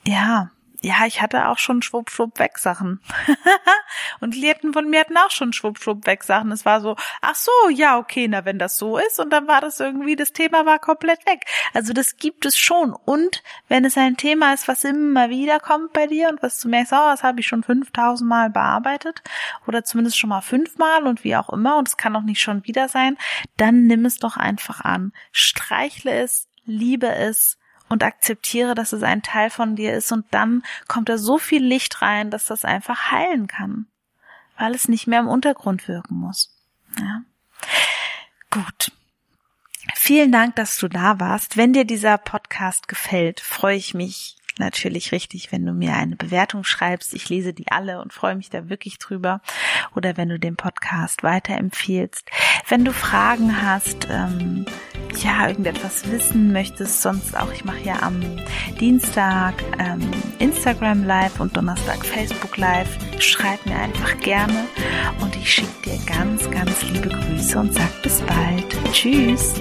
ja, 0.05 0.51
ja, 0.81 1.07
ich 1.07 1.21
hatte 1.21 1.49
auch 1.49 1.59
schon 1.59 1.83
schwupp, 1.83 2.09
schwupp 2.11 2.39
weg 2.39 2.59
Sachen. 2.59 3.01
und 4.21 4.33
Klienten 4.33 4.73
von 4.73 4.89
mir 4.89 5.01
hatten 5.01 5.17
auch 5.17 5.31
schon 5.31 5.53
schwupp, 5.53 5.79
schwupp 5.81 6.07
weg 6.07 6.23
Sachen. 6.23 6.53
Es 6.53 6.65
war 6.65 6.81
so, 6.81 6.95
ach 7.21 7.35
so, 7.35 7.51
ja, 7.73 7.99
okay, 7.99 8.29
na, 8.29 8.45
wenn 8.45 8.61
das 8.61 8.79
so 8.79 8.97
ist. 8.97 9.19
Und 9.19 9.31
dann 9.31 9.49
war 9.49 9.61
das 9.61 9.81
irgendwie, 9.81 10.15
das 10.15 10.33
Thema 10.33 10.67
war 10.67 10.79
komplett 10.79 11.27
weg. 11.27 11.47
Also 11.75 11.93
das 11.93 12.17
gibt 12.17 12.47
es 12.47 12.57
schon. 12.57 12.93
Und 12.93 13.43
wenn 13.67 13.85
es 13.85 13.99
ein 13.99 14.17
Thema 14.17 14.55
ist, 14.55 14.69
was 14.69 14.85
immer 14.85 15.31
wieder 15.31 15.59
kommt 15.59 15.93
bei 15.93 16.07
dir 16.07 16.29
und 16.29 16.43
was 16.45 16.61
du 16.61 16.69
merkst, 16.69 16.93
oh, 16.93 17.11
das 17.11 17.25
habe 17.25 17.41
ich 17.41 17.49
schon 17.49 17.65
5000 17.65 18.29
Mal 18.29 18.51
bearbeitet 18.51 19.23
oder 19.67 19.83
zumindest 19.83 20.17
schon 20.17 20.31
mal 20.31 20.43
fünfmal 20.43 21.09
und 21.09 21.25
wie 21.25 21.35
auch 21.35 21.51
immer 21.51 21.77
und 21.77 21.89
es 21.89 21.97
kann 21.97 22.15
auch 22.15 22.23
nicht 22.23 22.41
schon 22.41 22.65
wieder 22.67 22.89
sein, 22.89 23.17
dann 23.57 23.87
nimm 23.87 24.05
es 24.05 24.19
doch 24.19 24.37
einfach 24.37 24.81
an. 24.81 25.13
Streichle 25.33 26.13
es, 26.13 26.49
liebe 26.65 27.09
es, 27.09 27.58
und 27.89 28.03
akzeptiere, 28.03 28.75
dass 28.75 28.93
es 28.93 29.03
ein 29.03 29.23
Teil 29.23 29.51
von 29.51 29.77
dir 29.77 29.95
ist 29.95 30.13
und 30.13 30.27
dann 30.31 30.63
kommt 30.87 31.09
da 31.09 31.19
so 31.19 31.39
viel 31.39 31.65
Licht 31.65 32.03
rein, 32.03 32.31
dass 32.31 32.47
das 32.47 32.65
einfach 32.65 33.11
heilen 33.11 33.47
kann, 33.47 33.87
weil 34.57 34.75
es 34.75 34.89
nicht 34.89 35.07
mehr 35.07 35.21
im 35.21 35.29
Untergrund 35.29 35.89
wirken 35.89 36.17
muss. 36.17 36.55
Ja. 36.99 37.23
Gut. 38.51 38.93
Vielen 39.95 40.33
Dank, 40.33 40.57
dass 40.57 40.79
du 40.79 40.89
da 40.89 41.21
warst. 41.21 41.57
Wenn 41.57 41.73
dir 41.73 41.85
dieser 41.85 42.19
Podcast 42.19 42.89
gefällt, 42.89 43.41
freue 43.41 43.77
ich 43.77 43.95
mich 43.95 44.38
natürlich 44.59 45.13
richtig, 45.13 45.53
wenn 45.53 45.65
du 45.65 45.73
mir 45.73 45.95
eine 45.95 46.17
Bewertung 46.17 46.65
schreibst. 46.65 47.15
Ich 47.15 47.29
lese 47.29 47.53
die 47.53 47.71
alle 47.71 48.01
und 48.01 48.13
freue 48.13 48.37
mich 48.37 48.51
da 48.51 48.69
wirklich 48.69 48.99
drüber. 48.99 49.41
Oder 49.95 50.17
wenn 50.17 50.29
du 50.29 50.39
den 50.39 50.57
Podcast 50.57 51.23
weiterempfiehlst. 51.23 52.31
Wenn 52.69 52.85
du 52.85 52.93
Fragen 52.93 53.63
hast, 53.63 54.09
ähm, 54.11 54.67
ja, 55.23 55.49
irgendetwas 55.49 56.11
wissen 56.11 56.53
möchtest, 56.53 57.03
sonst 57.03 57.37
auch, 57.37 57.53
ich 57.53 57.65
mache 57.65 57.81
ja 57.81 58.03
am 58.03 58.21
Dienstag 58.79 59.55
ähm, 59.79 60.01
Instagram 60.39 61.05
Live 61.05 61.41
und 61.41 61.57
Donnerstag 61.57 62.05
Facebook 62.05 62.57
Live. 62.57 62.99
Schreib 63.19 63.65
mir 63.67 63.77
einfach 63.77 64.19
gerne 64.21 64.67
und 65.21 65.35
ich 65.37 65.53
schicke 65.53 65.83
dir 65.85 65.99
ganz, 66.07 66.51
ganz 66.51 66.83
liebe 66.91 67.09
Grüße 67.09 67.59
und 67.59 67.75
sag 67.75 68.03
bis 68.03 68.21
bald. 68.23 68.93
Tschüss. 68.93 69.55